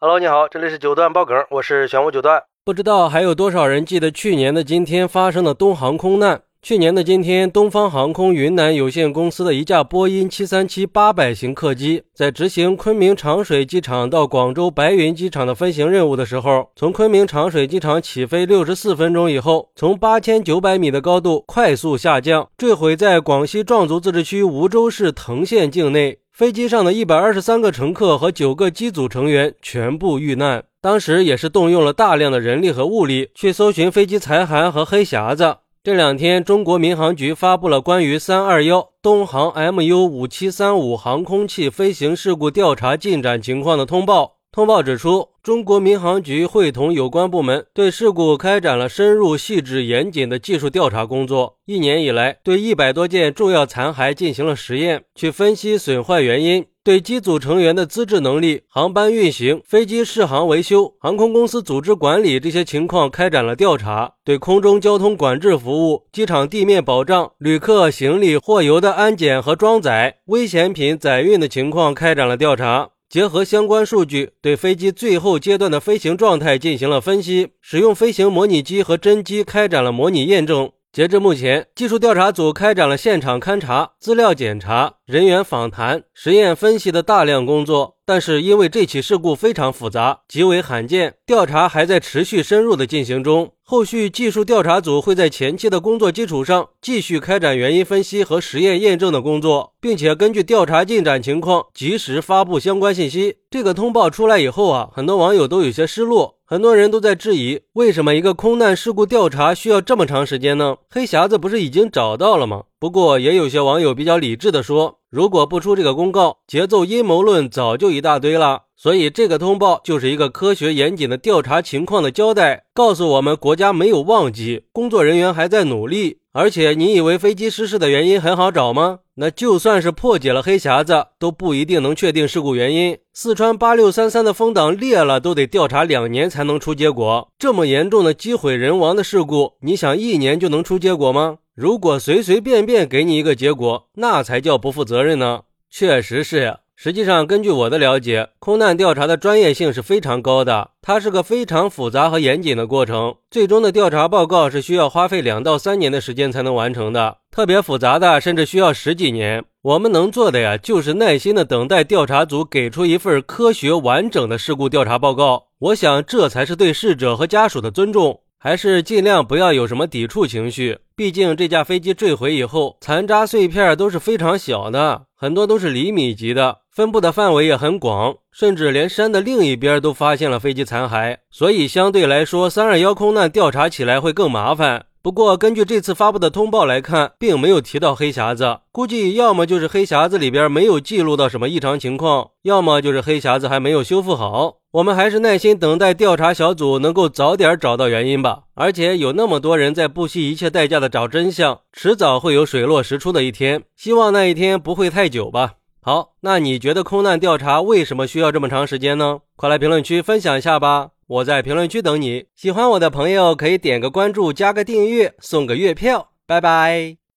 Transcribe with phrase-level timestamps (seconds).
[0.00, 2.40] Hello，你好，这里是九段爆梗，我是玄武九段。
[2.64, 6.40] 不知道还有多少人记得去年的今天发生的东航空难？
[6.62, 26.20] 去年的今天，东方航空云南有限公司的一架波音七三七八百型客机，在执行昆明长水机场到广州白云机场的飞行任务的时候，从昆明长水机场起飞六十四分钟以后，从八千九百米的高度快速下降，坠毁在广西壮族自治区梧州市藤县境内。
[26.38, 30.62] 飞机上的一百二十三个乘客和九个机组成员全部遇难。
[30.80, 35.56] 当时也是动用了大量的人力和物力去搜寻飞机残骸和黑匣子。
[35.82, 44.37] 这两天，中国民航局发布了关于三二幺东航 MU 五七三五航空器飞行事故调查进展情况的通报。
[44.50, 51.58] 通报指出，中国民航局会同有关部门对事故开展了深入、细致、严谨的技术调查工作。
[51.66, 72.88] 一年以来，对一百多件重要残骸进行了实验，去分析损坏原因；对机组成员的资质能力、航班运行、飞机适航维修、航空公司组织管理这些情况开展了调查；对空中交通管制服务、机场地面保障、旅客行李、货油的安检和装载、危险品载运的情况开展了调查。
[73.08, 80.70] 结合相关数据，对飞机最后阶段的飞行状态进行了分析，使用飞行模拟机和真机开展了模拟验证。
[80.92, 87.97] 截至目前，技术调查组开展了现场勘查、资料检查、人员访谈、实验分析的大量工作。
[88.08, 93.52] 但是，因为这起事故非常复杂，极为罕见，调查还在持续深入的进行中。
[93.62, 103.36] 后续技术调查组会在前期的工作基础上，继续开展原因分析和实验验证的工作，并且根据调查进展情况，及时发布相关信息。
[103.50, 110.76] 这个通报出来以后啊，很多网友都有些失落，很多人都在质疑，为什么一个空难事故调查需要这么长时间呢？
[110.88, 112.62] 黑匣子不是已经找到了吗？
[112.80, 114.97] 不过，也有些网友比较理智的说。
[115.10, 118.64] 如果不出这个公告，节奏阴谋论早就一大堆了。
[118.76, 126.18] 所以这个通报就是一个科学严谨的调查情况的交代，告诉我们国家没有忘记，工作人员还在努力。
[126.32, 129.00] 而且你以为飞机失事的原因很好找吗？
[129.14, 132.96] 那就算是破解了黑匣子，都不一定能确定事故原因。
[133.12, 137.28] 四川八六三三的风挡裂了，都得调查两年才能出结果。
[137.36, 141.38] 这么严重的机毁人亡的事故，你想一年就能出结果吗？
[141.60, 145.40] 如果随随便便给你一个结果，那才叫不负责任呢。
[145.68, 146.60] 确实是呀。
[146.76, 153.16] 实际上，根据我的了解，空难调查的专业性是非常高的，它是个非常复杂和严谨的过程。
[153.28, 159.44] 最终的调查报告是需要花费两到三年的时间才能完成的，特别复杂的甚至需要十几年。
[159.62, 165.48] 我们能做的呀，就是耐心的等待调查组给出一份科学完整的事故调查报告。
[165.58, 168.20] 我想，这才是对逝者和家属的尊重。
[168.40, 184.86] 还是尽量不要有什么抵触情绪，毕竟这架飞机坠毁以后，残渣碎片都是非常小的，很多都是厘米级的，分布的范围也很广，甚至连山的另一边都发现了飞机残骸，所以相对来说，三二幺空难调查起来会更麻烦。
[185.00, 194.56] 不过，根据这次发布的通报来看，并没有提到黑匣子，估计要么就是黑匣子里边没有记录到什么异常情况，要么就是黑匣子还没有修复好。
[194.70, 198.42] 我们还是耐心等待调查小组能够早点找到原因吧。
[198.54, 203.62] 而且有那么多人在不惜一切代价的找真相，迟早会有水落石出的一天。
[203.74, 205.54] 希望那一天不会太久吧。
[205.80, 209.20] 好，那你觉得空难调查为什么需要这么长时间呢？
[209.36, 210.90] 快来评论区分享一下吧。
[211.06, 216.98] 我在评论区等你，喜欢我的朋友可以点个关注，加个订阅，送个月票，拜拜。